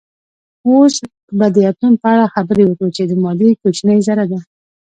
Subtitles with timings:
[0.69, 0.95] اوس
[1.37, 4.39] به د اتوم په اړه خبرې وکړو چې د مادې کوچنۍ ذره ده